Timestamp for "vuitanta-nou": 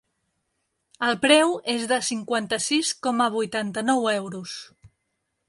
3.37-4.09